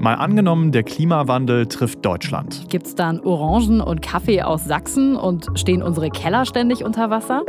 [0.00, 2.66] Mal angenommen, der Klimawandel trifft Deutschland.
[2.68, 7.42] Gibt es dann Orangen und Kaffee aus Sachsen und stehen unsere Keller ständig unter Wasser?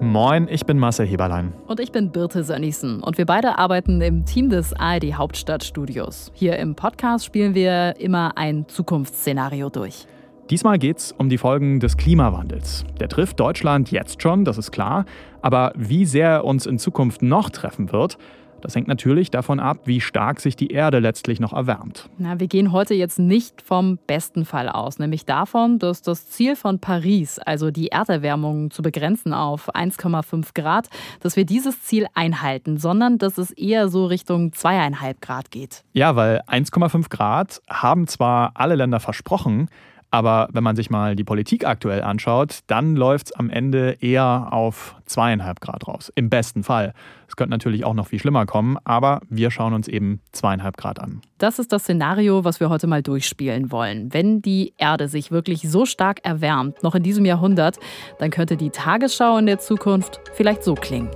[0.00, 1.52] Moin, ich bin Marcel Heberlein.
[1.66, 3.02] Und ich bin Birte Sönnigsen.
[3.02, 6.32] Und wir beide arbeiten im Team des ARD Hauptstadtstudios.
[6.32, 10.06] Hier im Podcast spielen wir immer ein Zukunftsszenario durch.
[10.50, 12.84] Diesmal geht es um die Folgen des Klimawandels.
[13.00, 15.04] Der trifft Deutschland jetzt schon, das ist klar.
[15.42, 18.16] Aber wie sehr er uns in Zukunft noch treffen wird,
[18.60, 22.08] das hängt natürlich davon ab, wie stark sich die Erde letztlich noch erwärmt.
[22.18, 26.54] Na, wir gehen heute jetzt nicht vom besten Fall aus, nämlich davon, dass das Ziel
[26.54, 30.88] von Paris, also die Erderwärmung zu begrenzen auf 1,5 Grad,
[31.20, 35.82] dass wir dieses Ziel einhalten, sondern dass es eher so Richtung 2,5 Grad geht.
[35.92, 39.68] Ja, weil 1,5 Grad haben zwar alle Länder versprochen,
[40.16, 44.48] aber wenn man sich mal die Politik aktuell anschaut, dann läuft es am Ende eher
[44.50, 46.10] auf zweieinhalb Grad raus.
[46.14, 46.94] Im besten Fall.
[47.28, 51.00] Es könnte natürlich auch noch viel schlimmer kommen, aber wir schauen uns eben zweieinhalb Grad
[51.00, 51.20] an.
[51.36, 54.14] Das ist das Szenario, was wir heute mal durchspielen wollen.
[54.14, 57.76] Wenn die Erde sich wirklich so stark erwärmt, noch in diesem Jahrhundert,
[58.18, 61.10] dann könnte die Tagesschau in der Zukunft vielleicht so klingen.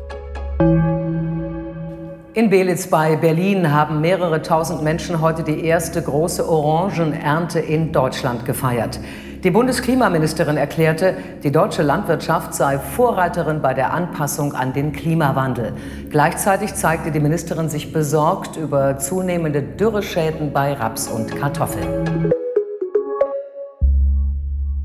[2.33, 8.45] In Belitz bei Berlin haben mehrere tausend Menschen heute die erste große Orangenernte in Deutschland
[8.45, 9.01] gefeiert.
[9.43, 15.73] Die Bundesklimaministerin erklärte, die deutsche Landwirtschaft sei Vorreiterin bei der Anpassung an den Klimawandel.
[16.09, 22.31] Gleichzeitig zeigte die Ministerin sich besorgt über zunehmende Dürreschäden bei Raps und Kartoffeln.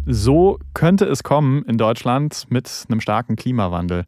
[0.08, 4.06] So könnte es kommen in Deutschland mit einem starken Klimawandel.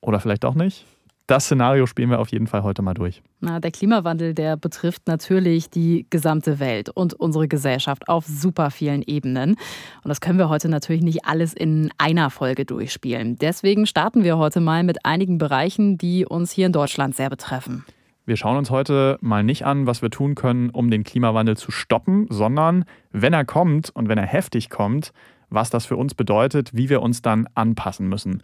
[0.00, 0.86] Oder vielleicht auch nicht?
[1.26, 3.22] Das Szenario spielen wir auf jeden Fall heute mal durch.
[3.40, 9.02] Na, der Klimawandel, der betrifft natürlich die gesamte Welt und unsere Gesellschaft auf super vielen
[9.02, 9.50] Ebenen.
[9.50, 13.36] Und das können wir heute natürlich nicht alles in einer Folge durchspielen.
[13.36, 17.84] Deswegen starten wir heute mal mit einigen Bereichen, die uns hier in Deutschland sehr betreffen.
[18.26, 21.70] Wir schauen uns heute mal nicht an, was wir tun können, um den Klimawandel zu
[21.70, 25.12] stoppen, sondern wenn er kommt und wenn er heftig kommt,
[25.50, 28.42] was das für uns bedeutet, wie wir uns dann anpassen müssen.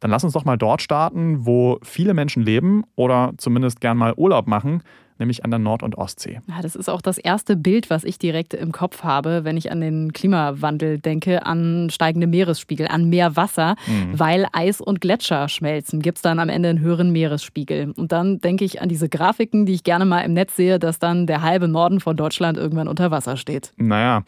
[0.00, 4.14] Dann lass uns doch mal dort starten, wo viele Menschen leben oder zumindest gern mal
[4.16, 4.82] Urlaub machen,
[5.18, 6.40] nämlich an der Nord- und Ostsee.
[6.46, 9.70] Ja, das ist auch das erste Bild, was ich direkt im Kopf habe, wenn ich
[9.72, 14.18] an den Klimawandel denke, an steigende Meeresspiegel, an mehr Wasser, mhm.
[14.18, 17.92] weil Eis und Gletscher schmelzen, gibt es dann am Ende einen höheren Meeresspiegel.
[17.96, 20.98] Und dann denke ich an diese Grafiken, die ich gerne mal im Netz sehe, dass
[20.98, 23.72] dann der halbe Norden von Deutschland irgendwann unter Wasser steht.
[23.76, 24.22] Naja,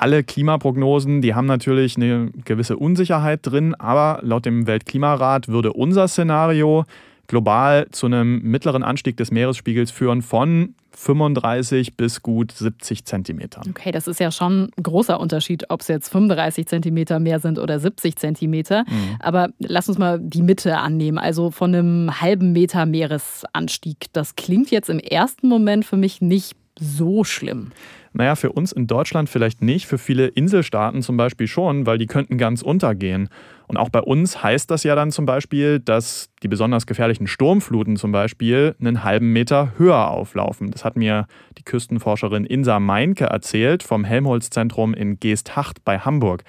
[0.00, 6.08] alle Klimaprognosen, die haben natürlich eine gewisse Unsicherheit drin, aber laut dem Weltklimarat würde unser
[6.08, 6.84] Szenario
[7.26, 13.62] global zu einem mittleren Anstieg des Meeresspiegels führen von 35 bis gut 70 Zentimetern.
[13.70, 17.58] Okay, das ist ja schon ein großer Unterschied, ob es jetzt 35 Zentimeter mehr sind
[17.58, 18.84] oder 70 Zentimeter.
[18.88, 19.16] Mhm.
[19.20, 24.06] Aber lass uns mal die Mitte annehmen, also von einem halben Meter Meeresanstieg.
[24.12, 27.70] Das klingt jetzt im ersten Moment für mich nicht so schlimm.
[28.12, 32.06] Naja, für uns in Deutschland vielleicht nicht, für viele Inselstaaten zum Beispiel schon, weil die
[32.06, 33.28] könnten ganz untergehen.
[33.68, 37.96] Und auch bei uns heißt das ja dann zum Beispiel, dass die besonders gefährlichen Sturmfluten
[37.96, 40.72] zum Beispiel einen halben Meter höher auflaufen.
[40.72, 41.26] Das hat mir
[41.56, 46.42] die Küstenforscherin Insa Meinke erzählt vom Helmholtz-Zentrum in Geesthacht bei Hamburg.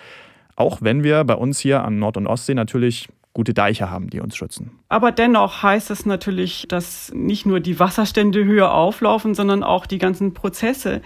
[0.55, 4.19] Auch wenn wir bei uns hier an Nord- und Ostsee natürlich gute Deiche haben, die
[4.19, 4.71] uns schützen.
[4.89, 9.99] Aber dennoch heißt es natürlich, dass nicht nur die Wasserstände höher auflaufen, sondern auch die
[9.99, 11.01] ganzen Prozesse,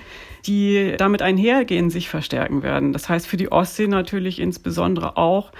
[0.45, 2.93] die damit einhergehen, sich verstärken werden.
[2.93, 5.51] Das heißt für die Ostsee natürlich insbesondere auch,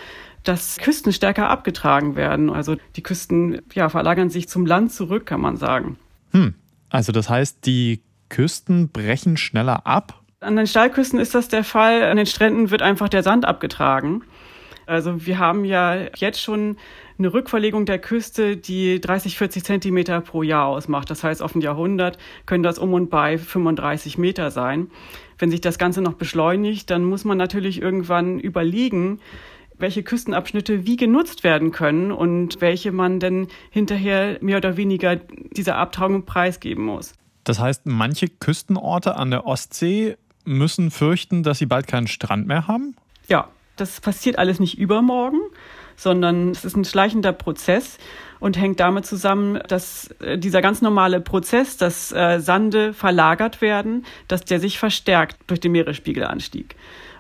[0.44, 2.50] dass Küsten stärker abgetragen werden.
[2.50, 5.98] Also die Küsten ja, verlagern sich zum Land zurück, kann man sagen.
[6.32, 6.56] Hm.
[6.90, 10.22] Also das heißt, die Küsten brechen schneller ab?
[10.40, 12.04] An den Steilküsten ist das der Fall.
[12.04, 14.24] An den Stränden wird einfach der Sand abgetragen.
[14.86, 16.78] Also wir haben ja jetzt schon
[17.18, 21.10] eine Rückverlegung der Küste, die 30, 40 Zentimeter pro Jahr ausmacht.
[21.10, 24.92] Das heißt, auf ein Jahrhundert können das um und bei 35 Meter sein.
[25.38, 29.20] Wenn sich das Ganze noch beschleunigt, dann muss man natürlich irgendwann überlegen,
[29.78, 35.78] welche Küstenabschnitte wie genutzt werden können und welche man denn hinterher mehr oder weniger dieser
[35.78, 37.14] Abtragung preisgeben muss.
[37.44, 40.16] Das heißt, manche Küstenorte an der Ostsee
[40.46, 42.96] müssen fürchten, dass sie bald keinen Strand mehr haben?
[43.28, 45.40] Ja, das passiert alles nicht übermorgen,
[45.96, 47.98] sondern es ist ein schleichender Prozess
[48.40, 54.06] und hängt damit zusammen, dass äh, dieser ganz normale Prozess, dass äh, Sande verlagert werden,
[54.28, 56.76] dass der sich verstärkt durch den Meeresspiegelanstieg.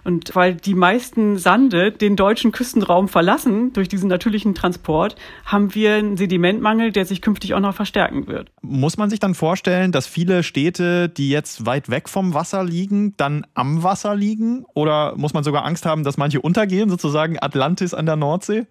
[0.06, 5.16] Und weil die meisten Sande den deutschen Küstenraum verlassen durch diesen natürlichen Transport,
[5.46, 8.52] haben wir einen Sedimentmangel, der sich künftig auch noch verstärken wird.
[8.62, 13.18] Muss man sich dann vorstellen, dass viele Städte, die jetzt weit weg vom Wasser liegen,
[13.18, 14.64] dann am Wasser liegen?
[14.76, 18.68] Oder muss man sogar Angst haben, dass manche untergehen, sozusagen Atlantis an der Nordsee?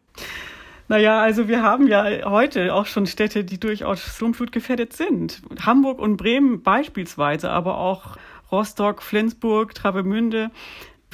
[0.87, 5.43] Naja, also wir haben ja heute auch schon Städte, die durchaus sturmflutgefährdet sind.
[5.65, 8.17] Hamburg und Bremen beispielsweise, aber auch
[8.53, 10.51] Rostock, Flensburg, Travemünde.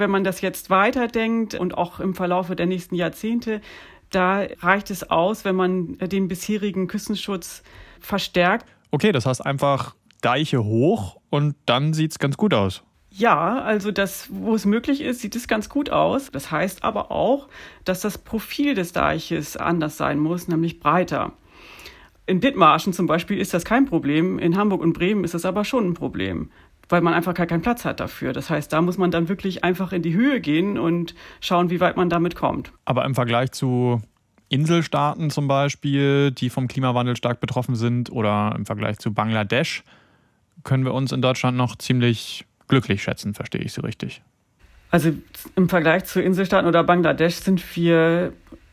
[0.01, 3.61] Wenn man das jetzt weiterdenkt und auch im Verlaufe der nächsten Jahrzehnte,
[4.11, 7.63] da reicht es aus, wenn man den bisherigen Küstenschutz
[8.01, 8.67] verstärkt.
[8.91, 12.83] Okay, das heißt einfach Deiche hoch und dann sieht es ganz gut aus.
[13.13, 16.31] Ja, also das, wo es möglich ist, sieht es ganz gut aus.
[16.31, 17.49] Das heißt aber auch,
[17.85, 21.33] dass das Profil des Deiches anders sein muss, nämlich breiter.
[22.27, 25.65] In Dithmarschen zum Beispiel ist das kein Problem, in Hamburg und Bremen ist das aber
[25.65, 26.51] schon ein Problem,
[26.91, 28.33] weil man einfach gar keinen Platz hat dafür.
[28.33, 31.81] Das heißt, da muss man dann wirklich einfach in die Höhe gehen und schauen, wie
[31.81, 32.73] weit man damit kommt.
[32.85, 34.03] Aber im Vergleich zu
[34.49, 39.85] Inselstaaten zum Beispiel, die vom Klimawandel stark betroffen sind, oder im Vergleich zu Bangladesch,
[40.65, 44.23] können wir uns in Deutschland noch ziemlich glücklich schätzen, verstehe ich so richtig.
[44.91, 45.13] Also
[45.55, 48.33] im Vergleich zu Inselstaaten oder Bangladesch sind wir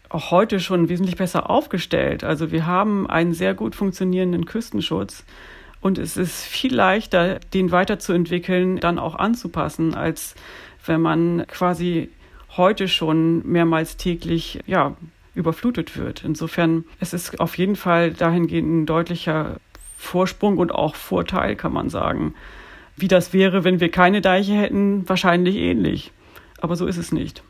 [0.10, 2.24] auch heute schon wesentlich besser aufgestellt.
[2.24, 5.24] Also wir haben einen sehr gut funktionierenden Küstenschutz
[5.88, 10.36] und es ist viel leichter, den weiterzuentwickeln, dann auch anzupassen, als
[10.86, 12.10] wenn man quasi
[12.58, 14.98] heute schon mehrmals täglich ja,
[15.34, 16.26] überflutet wird.
[16.26, 19.62] Insofern es ist auf jeden Fall dahingehend ein deutlicher
[19.98, 22.34] Vorsprung und auch Vorteil, kann man sagen.
[22.98, 26.12] Wie das wäre, wenn wir keine Deiche hätten, wahrscheinlich ähnlich.
[26.60, 27.44] Aber so ist es nicht.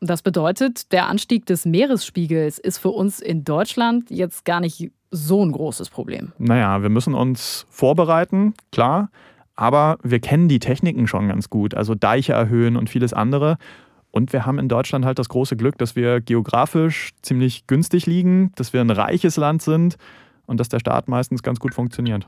[0.00, 5.44] Das bedeutet, der Anstieg des Meeresspiegels ist für uns in Deutschland jetzt gar nicht so
[5.44, 6.32] ein großes Problem.
[6.38, 9.10] Naja, wir müssen uns vorbereiten, klar.
[9.54, 13.58] Aber wir kennen die Techniken schon ganz gut, also Deiche erhöhen und vieles andere.
[14.10, 18.52] Und wir haben in Deutschland halt das große Glück, dass wir geografisch ziemlich günstig liegen,
[18.56, 19.96] dass wir ein reiches Land sind
[20.46, 22.26] und dass der Staat meistens ganz gut funktioniert.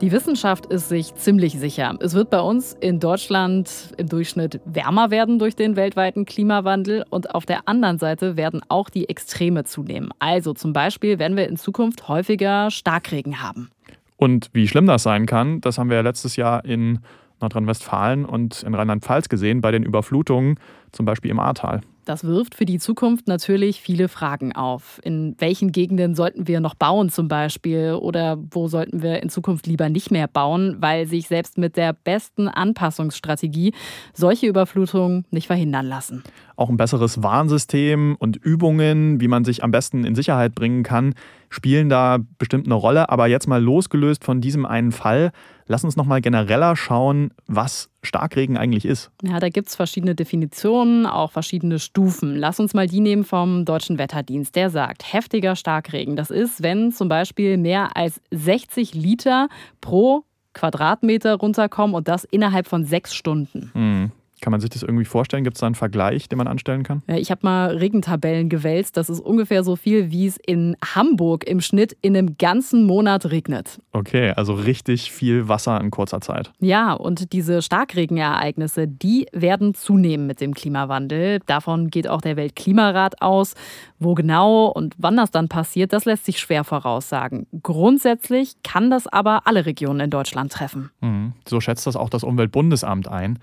[0.00, 1.96] Die Wissenschaft ist sich ziemlich sicher.
[1.98, 7.34] Es wird bei uns in Deutschland im Durchschnitt wärmer werden durch den weltweiten Klimawandel und
[7.34, 10.10] auf der anderen Seite werden auch die Extreme zunehmen.
[10.20, 13.70] Also zum Beispiel werden wir in Zukunft häufiger Starkregen haben.
[14.16, 17.00] Und wie schlimm das sein kann, das haben wir letztes Jahr in
[17.40, 20.60] Nordrhein-Westfalen und in Rheinland-Pfalz gesehen bei den Überflutungen,
[20.92, 21.80] zum Beispiel im Ahrtal.
[22.08, 24.98] Das wirft für die Zukunft natürlich viele Fragen auf.
[25.04, 29.66] In welchen Gegenden sollten wir noch bauen zum Beispiel oder wo sollten wir in Zukunft
[29.66, 33.74] lieber nicht mehr bauen, weil sich selbst mit der besten Anpassungsstrategie
[34.14, 36.22] solche Überflutungen nicht verhindern lassen.
[36.56, 41.12] Auch ein besseres Warnsystem und Übungen, wie man sich am besten in Sicherheit bringen kann,
[41.50, 43.10] spielen da bestimmt eine Rolle.
[43.10, 45.30] Aber jetzt mal losgelöst von diesem einen Fall,
[45.66, 49.10] lass uns noch mal genereller schauen, was Starkregen eigentlich ist.
[49.22, 52.36] Ja, da gibt es verschiedene Definitionen, auch verschiedene Stufen.
[52.36, 54.54] Lass uns mal die nehmen vom Deutschen Wetterdienst.
[54.54, 59.48] Der sagt, heftiger Starkregen, das ist, wenn zum Beispiel mehr als 60 Liter
[59.80, 60.24] pro
[60.54, 63.70] Quadratmeter runterkommen und das innerhalb von sechs Stunden.
[63.74, 64.12] Mhm.
[64.40, 65.44] Kann man sich das irgendwie vorstellen?
[65.44, 67.02] Gibt es da einen Vergleich, den man anstellen kann?
[67.08, 68.96] Ja, ich habe mal Regentabellen gewälzt.
[68.96, 73.30] Das ist ungefähr so viel, wie es in Hamburg im Schnitt in einem ganzen Monat
[73.30, 73.80] regnet.
[73.92, 76.52] Okay, also richtig viel Wasser in kurzer Zeit.
[76.60, 81.40] Ja, und diese Starkregenereignisse, die werden zunehmen mit dem Klimawandel.
[81.46, 83.54] Davon geht auch der Weltklimarat aus.
[83.98, 87.46] Wo genau und wann das dann passiert, das lässt sich schwer voraussagen.
[87.62, 90.90] Grundsätzlich kann das aber alle Regionen in Deutschland treffen.
[91.00, 91.32] Mhm.
[91.48, 93.38] So schätzt das auch das Umweltbundesamt ein.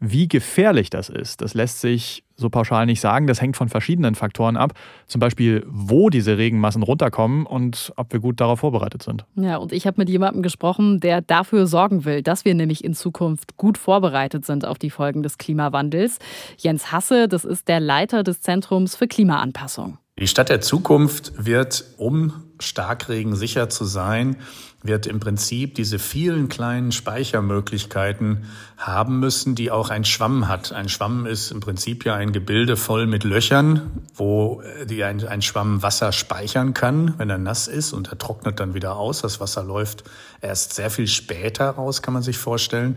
[0.00, 3.26] Wie gefährlich das ist, das lässt sich so pauschal nicht sagen.
[3.26, 4.72] Das hängt von verschiedenen Faktoren ab.
[5.06, 9.24] Zum Beispiel, wo diese Regenmassen runterkommen und ob wir gut darauf vorbereitet sind.
[9.34, 12.94] Ja, und ich habe mit jemandem gesprochen, der dafür sorgen will, dass wir nämlich in
[12.94, 16.20] Zukunft gut vorbereitet sind auf die Folgen des Klimawandels.
[16.56, 19.98] Jens Hasse, das ist der Leiter des Zentrums für Klimaanpassung.
[20.18, 24.36] Die Stadt der Zukunft wird, um Starkregen sicher zu sein,
[24.82, 28.44] wird im Prinzip diese vielen kleinen Speichermöglichkeiten
[28.76, 30.72] haben müssen, die auch ein Schwamm hat.
[30.72, 35.42] Ein Schwamm ist im Prinzip ja ein Gebilde voll mit Löchern, wo die ein, ein
[35.42, 39.22] Schwamm Wasser speichern kann, wenn er nass ist und er trocknet dann wieder aus.
[39.22, 40.02] Das Wasser läuft
[40.40, 42.96] erst sehr viel später raus, kann man sich vorstellen.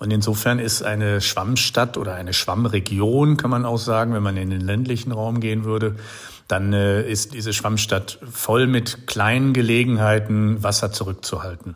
[0.00, 4.48] Und insofern ist eine Schwammstadt oder eine Schwammregion, kann man auch sagen, wenn man in
[4.48, 5.96] den ländlichen Raum gehen würde,
[6.50, 11.74] dann äh, ist diese Schwammstadt voll mit kleinen Gelegenheiten, Wasser zurückzuhalten.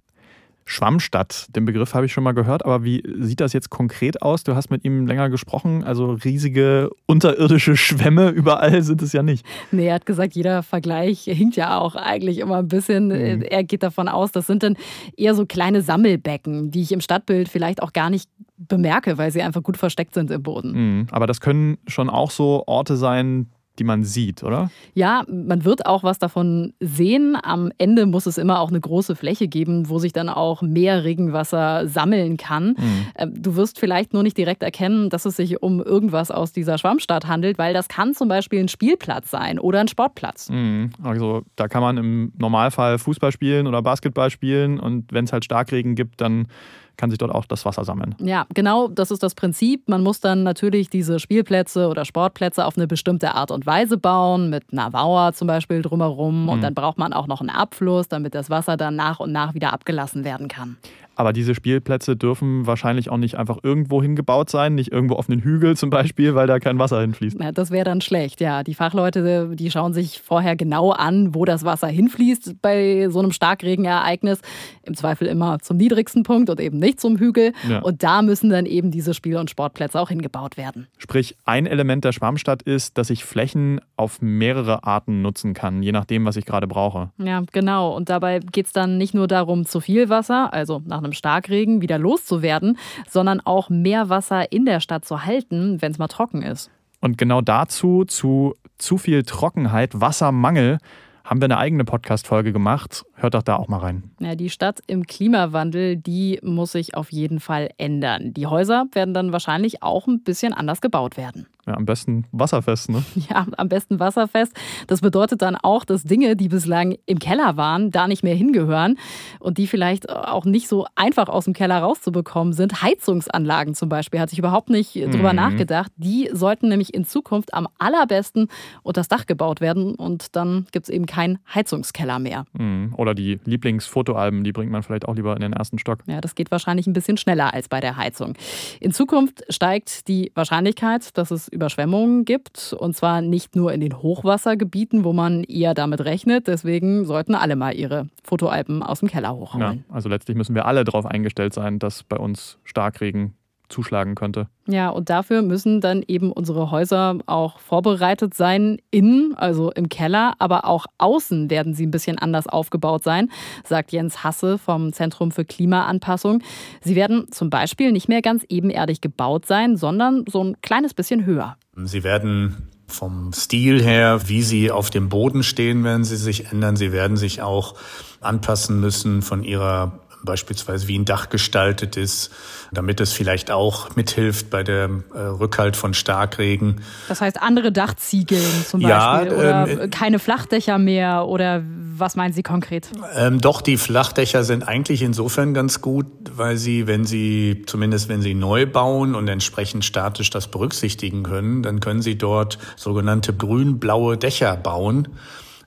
[0.66, 4.45] Schwammstadt, den Begriff habe ich schon mal gehört, aber wie sieht das jetzt konkret aus?
[4.45, 9.45] Du hast mit ihm länger gesprochen, also riesige unterirdische Schwämme überall sind es ja nicht.
[9.73, 13.09] Nee, er hat gesagt, jeder Vergleich hinkt ja auch eigentlich immer ein bisschen.
[13.09, 13.43] Mhm.
[13.43, 14.76] Er geht davon aus, das sind dann
[15.16, 19.43] eher so kleine Sammelbecken, die ich im Stadtbild vielleicht auch gar nicht bemerke, weil sie
[19.43, 20.73] einfach gut versteckt sind im Boden.
[20.73, 21.07] Mhm.
[21.11, 24.71] Aber das können schon auch so Orte sein, die man sieht, oder?
[24.95, 27.37] Ja, man wird auch was davon sehen.
[27.43, 31.04] Am Ende muss es immer auch eine große Fläche geben, wo sich dann auch mehr
[31.04, 32.76] Regenwasser sammeln kann.
[32.78, 33.43] Mhm.
[33.43, 37.26] Du wirst vielleicht nur nicht direkt erkennen, dass es sich um irgendwas aus dieser Schwammstadt
[37.26, 40.50] handelt, weil das kann zum Beispiel ein Spielplatz sein oder ein Sportplatz.
[40.50, 40.90] Mhm.
[41.02, 45.45] Also da kann man im Normalfall Fußball spielen oder Basketball spielen und wenn es halt
[45.45, 46.47] Starkregen gibt, dann
[46.96, 48.14] kann sich dort auch das Wasser sammeln.
[48.20, 49.88] Ja, genau, das ist das Prinzip.
[49.88, 54.50] Man muss dann natürlich diese Spielplätze oder Sportplätze auf eine bestimmte Art und Weise bauen,
[54.50, 56.48] mit einer Mauer zum Beispiel drumherum.
[56.48, 56.62] Und mhm.
[56.62, 59.72] dann braucht man auch noch einen Abfluss, damit das Wasser dann nach und nach wieder
[59.72, 60.76] abgelassen werden kann.
[61.16, 65.42] Aber diese Spielplätze dürfen wahrscheinlich auch nicht einfach irgendwo hingebaut sein, nicht irgendwo auf einen
[65.42, 67.40] Hügel zum Beispiel, weil da kein Wasser hinfließt.
[67.40, 68.62] Ja, das wäre dann schlecht, ja.
[68.62, 73.30] Die Fachleute, die schauen sich vorher genau an, wo das Wasser hinfließt bei so einem
[73.30, 74.40] Starkregenereignis.
[74.82, 77.52] Im Zweifel immer zum niedrigsten Punkt und eben nicht zum Hügel.
[77.68, 77.80] Ja.
[77.80, 80.86] Und da müssen dann eben diese Spiel- und Sportplätze auch hingebaut werden.
[80.98, 85.92] Sprich, ein Element der Schwammstadt ist, dass ich Flächen auf mehrere Arten nutzen kann, je
[85.92, 87.10] nachdem, was ich gerade brauche.
[87.18, 87.94] Ja, genau.
[87.94, 91.82] Und dabei geht es dann nicht nur darum, zu viel Wasser, also nach einem Starkregen
[91.82, 96.42] wieder loszuwerden, sondern auch mehr Wasser in der Stadt zu halten, wenn es mal trocken
[96.42, 96.70] ist.
[97.00, 100.78] Und genau dazu, zu zu viel Trockenheit, Wassermangel,
[101.25, 103.04] haben wir eine eigene Podcast-Folge gemacht.
[103.14, 104.11] Hört doch da auch mal rein.
[104.21, 108.35] Ja, die Stadt im Klimawandel, die muss sich auf jeden Fall ändern.
[108.35, 111.47] Die Häuser werden dann wahrscheinlich auch ein bisschen anders gebaut werden.
[111.66, 113.04] Ja, am besten wasserfest, ne?
[113.30, 114.52] Ja, am besten wasserfest.
[114.87, 118.99] Das bedeutet dann auch, dass Dinge, die bislang im Keller waren, da nicht mehr hingehören
[119.40, 122.83] und die vielleicht auch nicht so einfach aus dem Keller rauszubekommen sind.
[122.83, 125.11] Heizungsanlagen zum Beispiel, hatte ich überhaupt nicht mhm.
[125.11, 125.90] drüber nachgedacht.
[125.97, 128.49] Die sollten nämlich in Zukunft am allerbesten
[128.83, 132.44] unter das Dach gebaut werden und dann gibt es eben keinen Heizungskeller mehr.
[132.52, 132.94] Mhm.
[132.97, 136.00] Oder die Lieblingsfotoalben, die bringt man vielleicht auch lieber in den ersten Stock.
[136.06, 138.35] Ja, das geht wahrscheinlich ein bisschen schneller als bei der Heizung.
[138.80, 142.75] In Zukunft steigt die Wahrscheinlichkeit, dass es Überschwemmungen gibt.
[142.78, 146.46] Und zwar nicht nur in den Hochwassergebieten, wo man eher damit rechnet.
[146.46, 149.84] Deswegen sollten alle mal ihre Fotoalben aus dem Keller hochholen.
[149.88, 153.34] Ja, also letztlich müssen wir alle darauf eingestellt sein, dass bei uns Starkregen
[153.68, 154.49] zuschlagen könnte.
[154.66, 160.35] Ja, und dafür müssen dann eben unsere Häuser auch vorbereitet sein, innen, also im Keller,
[160.38, 163.30] aber auch außen werden sie ein bisschen anders aufgebaut sein,
[163.64, 166.42] sagt Jens Hasse vom Zentrum für Klimaanpassung.
[166.83, 171.26] Sie werden zum Beispiel nicht mehr ganz ebenerdig gebaut sein, sondern so ein kleines bisschen
[171.26, 171.56] höher.
[171.76, 176.76] Sie werden vom Stil her, wie sie auf dem Boden stehen, werden sie sich ändern.
[176.76, 177.75] Sie werden sich auch
[178.21, 182.31] anpassen müssen von ihrer beispielsweise wie ein Dach gestaltet ist,
[182.73, 186.81] damit es vielleicht auch mithilft bei dem äh, Rückhalt von Starkregen.
[187.09, 191.62] Das heißt andere Dachziegeln zum Beispiel ja, oder ähm, keine Flachdächer mehr oder
[191.97, 192.88] was meinen Sie konkret?
[193.16, 198.21] Ähm, doch, die Flachdächer sind eigentlich insofern ganz gut, weil sie, wenn sie, zumindest wenn
[198.21, 204.16] sie neu bauen und entsprechend statisch das berücksichtigen können, dann können sie dort sogenannte grün-blaue
[204.16, 205.09] Dächer bauen.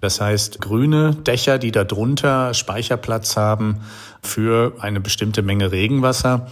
[0.01, 3.81] Das heißt, grüne Dächer, die darunter Speicherplatz haben
[4.21, 6.47] für eine bestimmte Menge Regenwasser.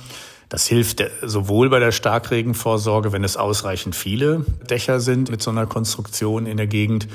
[0.50, 5.66] Das hilft sowohl bei der Starkregenvorsorge, wenn es ausreichend viele Dächer sind mit so einer
[5.66, 7.08] Konstruktion in der Gegend,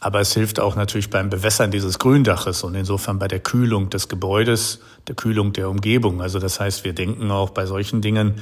[0.00, 4.08] aber es hilft auch natürlich beim Bewässern dieses Gründaches und insofern bei der Kühlung des
[4.08, 6.22] Gebäudes, der Kühlung der Umgebung.
[6.22, 8.36] Also das heißt, wir denken auch bei solchen Dingen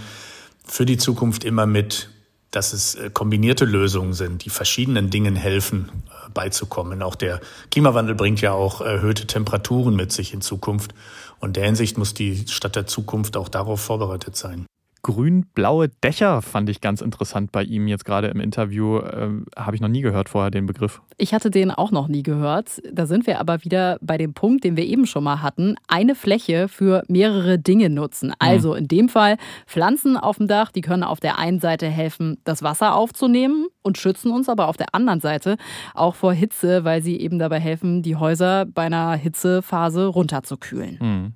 [0.65, 2.11] für die Zukunft immer mit,
[2.51, 7.03] dass es äh, kombinierte Lösungen sind, die verschiedenen Dingen helfen äh, beizukommen.
[7.03, 7.41] Auch der
[7.71, 10.95] Klimawandel bringt ja auch erhöhte Temperaturen mit sich in Zukunft.
[11.41, 14.67] Und der Hinsicht muss die Stadt der Zukunft auch darauf vorbereitet sein
[15.03, 19.01] grün-blaue Dächer fand ich ganz interessant bei ihm jetzt gerade im Interview.
[19.01, 21.01] Ähm, Habe ich noch nie gehört vorher den Begriff.
[21.17, 22.81] Ich hatte den auch noch nie gehört.
[22.93, 25.77] Da sind wir aber wieder bei dem Punkt, den wir eben schon mal hatten.
[25.89, 28.33] Eine Fläche für mehrere Dinge nutzen.
[28.39, 29.37] Also in dem Fall
[29.67, 33.99] Pflanzen auf dem Dach, die können auf der einen Seite helfen, das Wasser aufzunehmen und
[33.99, 35.57] schützen uns aber auf der anderen Seite
[35.95, 40.99] auch vor Hitze, weil sie eben dabei helfen, die Häuser bei einer Hitzephase runterzukühlen.
[41.01, 41.33] Mhm.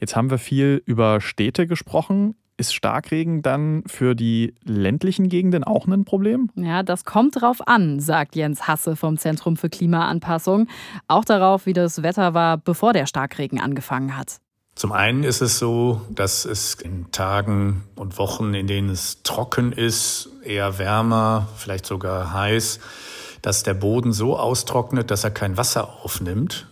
[0.00, 2.34] Jetzt haben wir viel über Städte gesprochen.
[2.60, 6.50] Ist Starkregen dann für die ländlichen Gegenden auch ein Problem?
[6.56, 10.66] Ja, das kommt drauf an, sagt Jens Hasse vom Zentrum für Klimaanpassung.
[11.06, 14.40] Auch darauf, wie das Wetter war, bevor der Starkregen angefangen hat.
[14.74, 19.70] Zum einen ist es so, dass es in Tagen und Wochen, in denen es trocken
[19.70, 22.80] ist, eher wärmer, vielleicht sogar heiß,
[23.40, 26.66] dass der Boden so austrocknet, dass er kein Wasser aufnimmt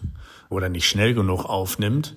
[0.48, 2.16] oder nicht schnell genug aufnimmt.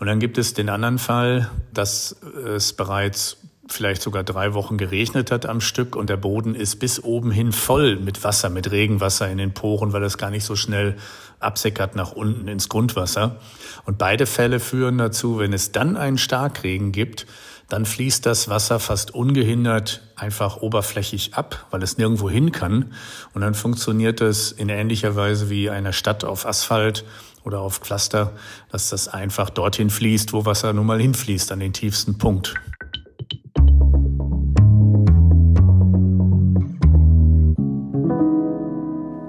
[0.00, 3.36] Und dann gibt es den anderen Fall, dass es bereits
[3.68, 7.52] vielleicht sogar drei Wochen geregnet hat am Stück und der Boden ist bis oben hin
[7.52, 10.96] voll mit Wasser, mit Regenwasser in den Poren, weil es gar nicht so schnell
[11.38, 13.36] absickert nach unten ins Grundwasser.
[13.84, 17.26] Und beide Fälle führen dazu, wenn es dann einen Starkregen gibt,
[17.68, 22.92] dann fließt das Wasser fast ungehindert einfach oberflächig ab, weil es nirgendwo hin kann.
[23.32, 27.04] Und dann funktioniert es in ähnlicher Weise wie eine Stadt auf Asphalt
[27.44, 28.32] oder auf Pflaster,
[28.70, 32.54] dass das einfach dorthin fließt, wo Wasser nun mal hinfließt, an den tiefsten Punkt.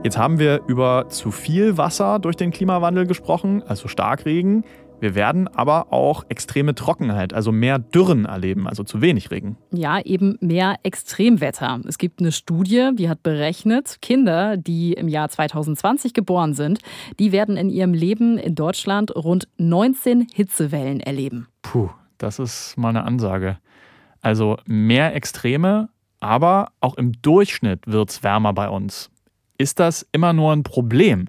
[0.04, 4.66] Jetzt haben wir über zu viel Wasser durch den Klimawandel gesprochen, also Starkregen.
[5.02, 9.58] Wir werden aber auch extreme Trockenheit, also mehr Dürren erleben, also zu wenig Regen.
[9.72, 11.82] Ja, eben mehr Extremwetter.
[11.88, 16.82] Es gibt eine Studie, die hat berechnet, Kinder, die im Jahr 2020 geboren sind,
[17.18, 21.48] die werden in ihrem Leben in Deutschland rund 19 Hitzewellen erleben.
[21.64, 21.90] Puh,
[22.20, 23.58] das ist mal eine Ansage.
[24.22, 25.90] Also mehr Extreme,
[26.20, 29.10] aber auch im Durchschnitt wird es wärmer bei uns
[29.62, 31.28] ist das immer nur ein Problem.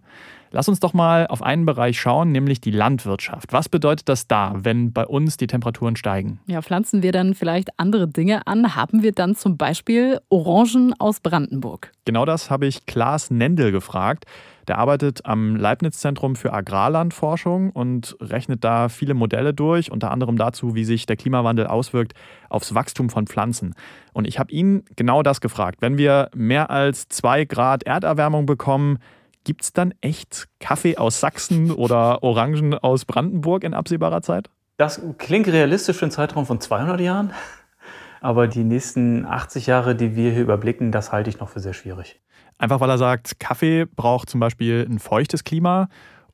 [0.54, 3.54] Lass uns doch mal auf einen Bereich schauen, nämlich die Landwirtschaft.
[3.54, 6.40] Was bedeutet das da, wenn bei uns die Temperaturen steigen?
[6.46, 8.76] Ja, pflanzen wir dann vielleicht andere Dinge an?
[8.76, 11.90] Haben wir dann zum Beispiel Orangen aus Brandenburg?
[12.04, 14.26] Genau das habe ich Klaas Nendel gefragt.
[14.68, 20.74] Der arbeitet am Leibniz-Zentrum für Agrarlandforschung und rechnet da viele Modelle durch, unter anderem dazu,
[20.74, 22.12] wie sich der Klimawandel auswirkt
[22.50, 23.74] aufs Wachstum von Pflanzen.
[24.12, 25.78] Und ich habe ihn genau das gefragt.
[25.80, 28.98] Wenn wir mehr als zwei Grad Erderwärmung bekommen,
[29.44, 34.50] gibt es dann echt Kaffee aus Sachsen oder Orangen aus Brandenburg in absehbarer Zeit?
[34.76, 37.32] Das klingt realistisch für einen Zeitraum von 200 Jahren.
[38.20, 41.72] Aber die nächsten 80 Jahre, die wir hier überblicken, das halte ich noch für sehr
[41.72, 42.20] schwierig.
[42.58, 45.88] Einfach weil er sagt, Kaffee braucht zum Beispiel ein feuchtes Klima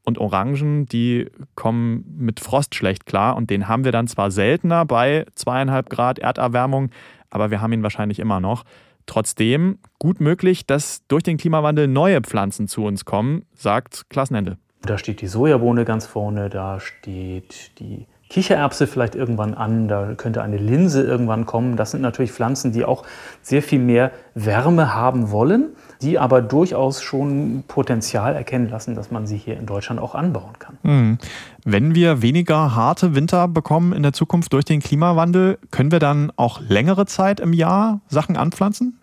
[0.05, 4.85] und Orangen, die kommen mit Frost schlecht klar und den haben wir dann zwar seltener
[4.85, 6.91] bei zweieinhalb Grad Erderwärmung,
[7.31, 8.65] aber wir haben ihn wahrscheinlich immer noch.
[9.09, 14.59] Trotzdem gut möglich, dass durch den Klimawandel neue Pflanzen zu uns kommen, sagt Klaas Nende.
[14.83, 20.43] Da steht die Sojabohne ganz vorne, da steht die Kichererbse vielleicht irgendwann an, da könnte
[20.43, 21.77] eine Linse irgendwann kommen.
[21.77, 23.05] Das sind natürlich Pflanzen, die auch
[23.41, 25.71] sehr viel mehr Wärme haben wollen,
[26.03, 30.59] die aber durchaus schon Potenzial erkennen lassen, dass man sie hier in Deutschland auch anbauen
[30.59, 30.79] kann.
[30.83, 31.19] Mhm.
[31.65, 36.33] Wenn wir weniger harte Winter bekommen in der Zukunft durch den Klimawandel, können wir dann
[36.37, 38.99] auch längere Zeit im Jahr Sachen anpflanzen?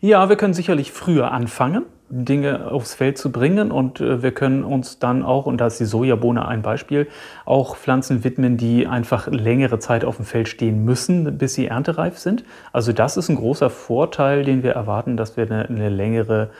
[0.00, 1.84] Ja, wir können sicherlich früher anfangen.
[2.14, 3.70] Dinge aufs Feld zu bringen.
[3.70, 7.08] Und äh, wir können uns dann auch, und da ist die Sojabohne ein Beispiel,
[7.46, 12.18] auch Pflanzen widmen, die einfach längere Zeit auf dem Feld stehen müssen, bis sie erntereif
[12.18, 12.44] sind.
[12.72, 16.50] Also das ist ein großer Vorteil, den wir erwarten, dass wir eine, eine längere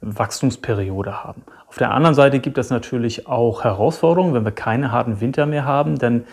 [0.00, 1.42] Wachstumsperiode haben.
[1.68, 5.64] Auf der anderen Seite gibt es natürlich auch Herausforderungen, wenn wir keine harten Winter mehr
[5.64, 6.24] haben, denn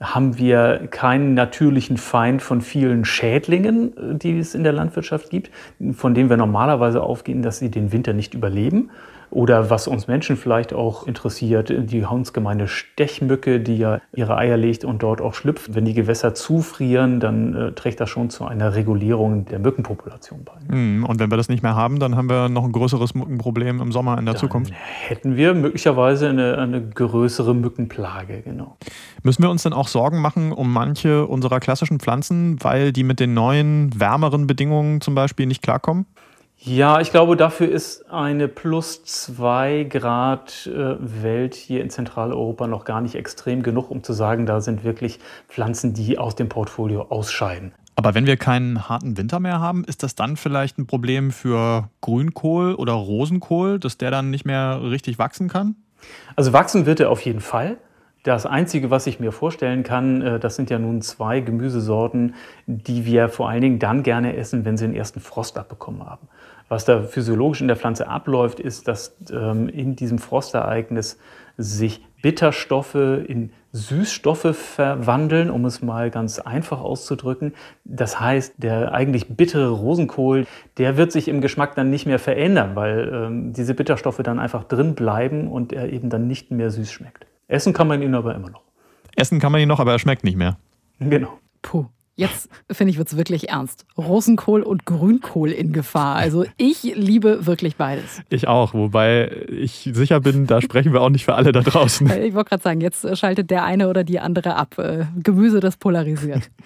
[0.00, 5.50] haben wir keinen natürlichen Feind von vielen Schädlingen, die es in der Landwirtschaft gibt,
[5.92, 8.90] von denen wir normalerweise aufgehen, dass sie den Winter nicht überleben.
[9.30, 14.84] Oder was uns Menschen vielleicht auch interessiert, die hundsgemeine Stechmücke, die ja ihre Eier legt
[14.84, 15.74] und dort auch schlüpft.
[15.74, 20.74] Wenn die Gewässer zufrieren, dann äh, trägt das schon zu einer Regulierung der Mückenpopulation bei.
[20.74, 21.04] Mhm.
[21.04, 23.92] Und wenn wir das nicht mehr haben, dann haben wir noch ein größeres Mückenproblem im
[23.92, 24.72] Sommer in der dann Zukunft.
[25.06, 28.76] Hätten wir möglicherweise eine, eine größere Mückenplage, genau.
[29.22, 33.20] Müssen wir uns dann auch Sorgen machen um manche unserer klassischen Pflanzen, weil die mit
[33.20, 36.06] den neuen, wärmeren Bedingungen zum Beispiel nicht klarkommen?
[36.68, 42.84] Ja, ich glaube, dafür ist eine plus zwei Grad äh, Welt hier in Zentraleuropa noch
[42.84, 47.02] gar nicht extrem genug, um zu sagen, da sind wirklich Pflanzen, die aus dem Portfolio
[47.02, 47.72] ausscheiden.
[47.94, 51.88] Aber wenn wir keinen harten Winter mehr haben, ist das dann vielleicht ein Problem für
[52.00, 55.76] Grünkohl oder Rosenkohl, dass der dann nicht mehr richtig wachsen kann?
[56.34, 57.76] Also wachsen wird er auf jeden Fall.
[58.24, 62.34] Das Einzige, was ich mir vorstellen kann, äh, das sind ja nun zwei Gemüsesorten,
[62.66, 66.26] die wir vor allen Dingen dann gerne essen, wenn sie den ersten Frost abbekommen haben.
[66.68, 71.18] Was da physiologisch in der Pflanze abläuft, ist, dass ähm, in diesem Frostereignis
[71.56, 77.54] sich Bitterstoffe in Süßstoffe verwandeln, um es mal ganz einfach auszudrücken.
[77.84, 80.46] Das heißt, der eigentlich bittere Rosenkohl,
[80.78, 84.64] der wird sich im Geschmack dann nicht mehr verändern, weil ähm, diese Bitterstoffe dann einfach
[84.64, 87.26] drin bleiben und er eben dann nicht mehr süß schmeckt.
[87.48, 88.62] Essen kann man ihn aber immer noch.
[89.14, 90.56] Essen kann man ihn noch, aber er schmeckt nicht mehr.
[90.98, 91.38] Genau.
[91.62, 91.86] Puh.
[92.18, 93.84] Jetzt finde ich, wird es wirklich ernst.
[93.98, 96.16] Rosenkohl und Grünkohl in Gefahr.
[96.16, 98.22] Also ich liebe wirklich beides.
[98.30, 102.06] Ich auch, wobei ich sicher bin, da sprechen wir auch nicht für alle da draußen.
[102.22, 104.78] Ich wollte gerade sagen, jetzt schaltet der eine oder die andere ab.
[104.78, 106.50] Äh, Gemüse, das polarisiert.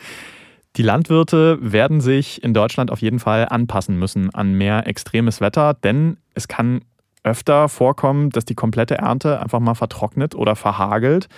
[0.77, 5.75] Die Landwirte werden sich in Deutschland auf jeden Fall anpassen müssen an mehr extremes Wetter,
[5.75, 6.83] denn es kann
[7.25, 11.29] öfter vorkommen, dass die komplette Ernte einfach mal vertrocknet oder verhagelt.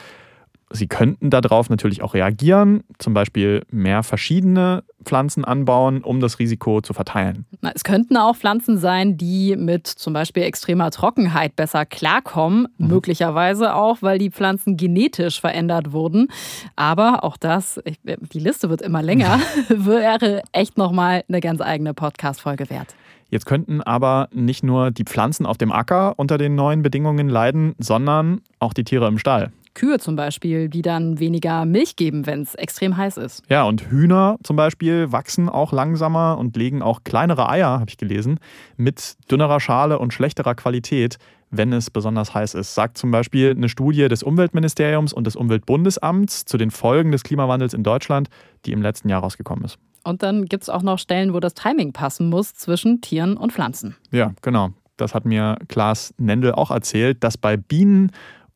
[0.72, 6.80] Sie könnten darauf natürlich auch reagieren, zum Beispiel mehr verschiedene Pflanzen anbauen, um das Risiko
[6.80, 7.44] zu verteilen.
[7.74, 12.87] Es könnten auch Pflanzen sein, die mit zum Beispiel extremer Trockenheit besser klarkommen, mhm.
[12.88, 16.28] möglicherweise auch, weil die Pflanzen genetisch verändert wurden.
[16.76, 22.70] Aber auch das, die Liste wird immer länger, wäre echt nochmal eine ganz eigene Podcast-Folge
[22.70, 22.94] wert.
[23.30, 27.74] Jetzt könnten aber nicht nur die Pflanzen auf dem Acker unter den neuen Bedingungen leiden,
[27.78, 29.52] sondern auch die Tiere im Stall.
[29.74, 33.42] Kühe zum Beispiel, die dann weniger Milch geben, wenn es extrem heiß ist.
[33.48, 37.96] Ja, und Hühner zum Beispiel wachsen auch langsamer und legen auch kleinere Eier, habe ich
[37.96, 38.38] gelesen,
[38.76, 41.18] mit dünnerer Schale und schlechterer Qualität,
[41.50, 42.74] wenn es besonders heiß ist.
[42.74, 47.74] Sagt zum Beispiel eine Studie des Umweltministeriums und des Umweltbundesamts zu den Folgen des Klimawandels
[47.74, 48.28] in Deutschland,
[48.64, 49.78] die im letzten Jahr rausgekommen ist.
[50.04, 53.52] Und dann gibt es auch noch Stellen, wo das Timing passen muss zwischen Tieren und
[53.52, 53.96] Pflanzen.
[54.11, 54.70] Ja, genau.
[54.96, 58.11] Das hat mir Klaas Nendel auch erzählt, dass bei Bienen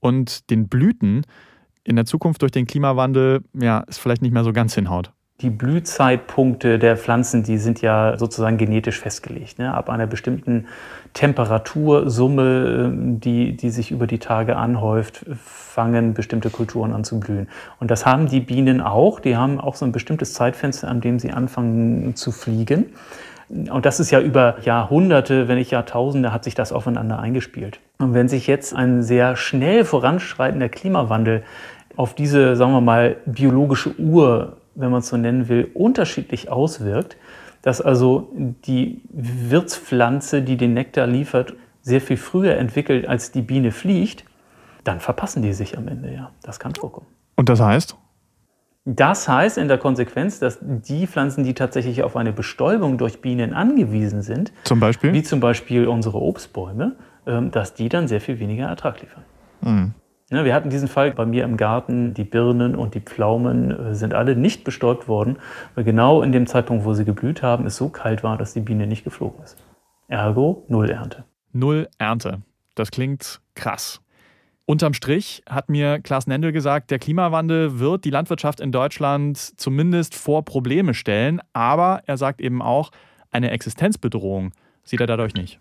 [0.06, 1.22] und den Blüten
[1.84, 5.12] in der Zukunft durch den Klimawandel ja, es vielleicht nicht mehr so ganz hinhaut.
[5.42, 9.58] Die Blühzeitpunkte der Pflanzen, die sind ja sozusagen genetisch festgelegt.
[9.58, 9.74] Ne?
[9.74, 10.66] Ab einer bestimmten
[11.12, 17.48] Temperatursumme, ähm, die, die sich über die Tage anhäuft, fangen bestimmte Kulturen an zu blühen.
[17.80, 19.20] Und das haben die Bienen auch.
[19.20, 22.86] Die haben auch so ein bestimmtes Zeitfenster, an dem sie anfangen zu fliegen.
[23.48, 27.78] Und das ist ja über Jahrhunderte, wenn nicht Jahrtausende, hat sich das aufeinander eingespielt.
[27.98, 31.44] Und wenn sich jetzt ein sehr schnell voranschreitender Klimawandel
[31.96, 37.16] auf diese, sagen wir mal, biologische Uhr, wenn man es so nennen will, unterschiedlich auswirkt,
[37.62, 38.30] dass also
[38.66, 44.24] die Wirtspflanze, die den Nektar liefert, sehr viel früher entwickelt, als die Biene fliegt,
[44.84, 46.30] dann verpassen die sich am Ende, ja.
[46.42, 47.06] Das kann vorkommen.
[47.36, 47.96] Und das heißt?
[48.88, 53.52] Das heißt in der Konsequenz, dass die Pflanzen, die tatsächlich auf eine Bestäubung durch Bienen
[53.52, 55.12] angewiesen sind, zum Beispiel?
[55.12, 56.94] wie zum Beispiel unsere Obstbäume,
[57.26, 59.24] ähm, dass die dann sehr viel weniger Ertrag liefern.
[59.62, 59.94] Mhm.
[60.30, 64.14] wir hatten diesen Fall bei mir im Garten, die Birnen und die Pflaumen äh, sind
[64.14, 65.38] alle nicht bestäubt worden,
[65.74, 68.60] weil genau in dem Zeitpunkt, wo sie geblüht haben, es so kalt war, dass die
[68.60, 69.56] Biene nicht geflogen ist.
[70.06, 71.24] Ergo null Ernte.
[71.52, 72.42] Null Ernte.
[72.76, 74.00] Das klingt krass.
[74.68, 80.16] Unterm Strich hat mir Klaas Nendel gesagt, der Klimawandel wird die Landwirtschaft in Deutschland zumindest
[80.16, 82.90] vor Probleme stellen, aber er sagt eben auch,
[83.30, 84.50] eine Existenzbedrohung
[84.82, 85.60] sieht er dadurch nicht.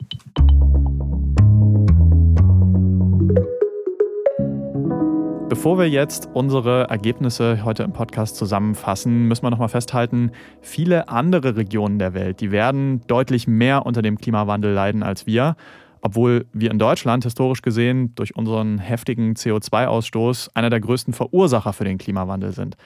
[5.49, 11.55] Bevor wir jetzt unsere Ergebnisse heute im Podcast zusammenfassen, müssen wir nochmal festhalten, viele andere
[11.55, 15.55] Regionen der Welt, die werden deutlich mehr unter dem Klimawandel leiden als wir
[16.05, 21.83] obwohl wir in Deutschland historisch gesehen durch unseren heftigen CO2-Ausstoß einer der größten Verursacher für
[21.83, 22.77] den Klimawandel sind.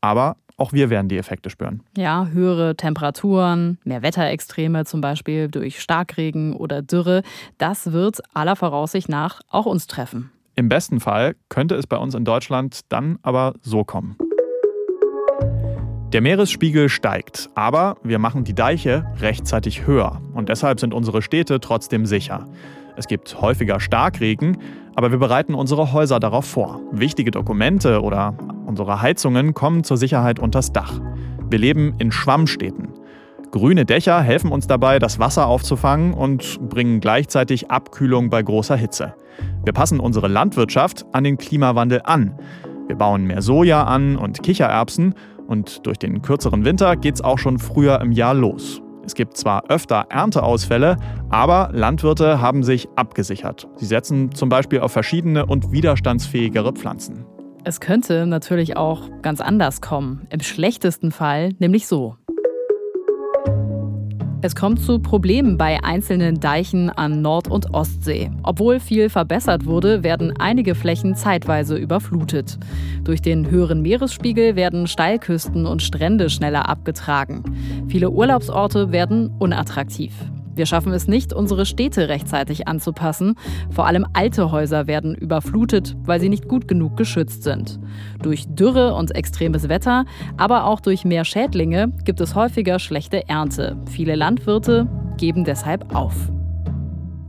[0.00, 1.82] Aber auch wir werden die Effekte spüren.
[1.98, 7.22] Ja, höhere Temperaturen, mehr Wetterextreme, zum Beispiel durch Starkregen oder Dürre,
[7.58, 10.30] das wird aller Voraussicht nach auch uns treffen.
[10.54, 14.16] Im besten Fall könnte es bei uns in Deutschland dann aber so kommen.
[16.12, 21.58] Der Meeresspiegel steigt, aber wir machen die Deiche rechtzeitig höher und deshalb sind unsere Städte
[21.58, 22.44] trotzdem sicher.
[22.96, 24.58] Es gibt häufiger Starkregen,
[24.94, 26.82] aber wir bereiten unsere Häuser darauf vor.
[26.92, 31.00] Wichtige Dokumente oder unsere Heizungen kommen zur Sicherheit unters Dach.
[31.48, 32.88] Wir leben in Schwammstädten.
[33.50, 39.14] Grüne Dächer helfen uns dabei, das Wasser aufzufangen und bringen gleichzeitig Abkühlung bei großer Hitze.
[39.64, 42.38] Wir passen unsere Landwirtschaft an den Klimawandel an.
[42.86, 45.14] Wir bauen mehr Soja an und Kichererbsen
[45.52, 48.82] und durch den kürzeren Winter geht es auch schon früher im Jahr los.
[49.04, 50.96] Es gibt zwar öfter Ernteausfälle,
[51.28, 53.68] aber Landwirte haben sich abgesichert.
[53.76, 57.26] Sie setzen zum Beispiel auf verschiedene und widerstandsfähigere Pflanzen.
[57.64, 60.26] Es könnte natürlich auch ganz anders kommen.
[60.30, 62.16] Im schlechtesten Fall nämlich so.
[64.44, 68.28] Es kommt zu Problemen bei einzelnen Deichen an Nord- und Ostsee.
[68.42, 72.58] Obwohl viel verbessert wurde, werden einige Flächen zeitweise überflutet.
[73.04, 77.44] Durch den höheren Meeresspiegel werden Steilküsten und Strände schneller abgetragen.
[77.86, 80.12] Viele Urlaubsorte werden unattraktiv.
[80.54, 83.34] Wir schaffen es nicht, unsere Städte rechtzeitig anzupassen.
[83.70, 87.78] Vor allem alte Häuser werden überflutet, weil sie nicht gut genug geschützt sind.
[88.22, 90.04] Durch Dürre und extremes Wetter,
[90.36, 93.76] aber auch durch mehr Schädlinge gibt es häufiger schlechte Ernte.
[93.90, 96.14] Viele Landwirte geben deshalb auf.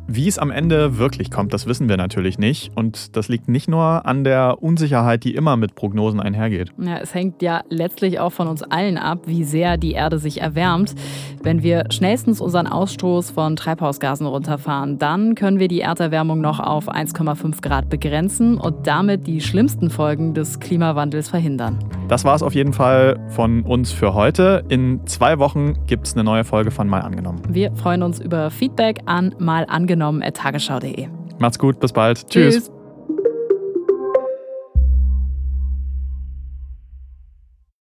[0.07, 2.71] Wie es am Ende wirklich kommt, das wissen wir natürlich nicht.
[2.75, 6.71] Und das liegt nicht nur an der Unsicherheit, die immer mit Prognosen einhergeht.
[6.77, 10.41] Ja, es hängt ja letztlich auch von uns allen ab, wie sehr die Erde sich
[10.41, 10.93] erwärmt.
[11.41, 16.89] Wenn wir schnellstens unseren Ausstoß von Treibhausgasen runterfahren, dann können wir die Erderwärmung noch auf
[16.89, 21.79] 1,5 Grad begrenzen und damit die schlimmsten Folgen des Klimawandels verhindern.
[22.09, 24.63] Das war es auf jeden Fall von uns für heute.
[24.67, 27.41] In zwei Wochen gibt es eine neue Folge von Mal angenommen.
[27.49, 29.33] Wir freuen uns über Feedback an
[29.95, 31.07] malangenommen.tagesschau.de.
[31.39, 32.27] Macht's gut, bis bald.
[32.29, 32.55] Tschüss.
[32.55, 32.71] Tschüss.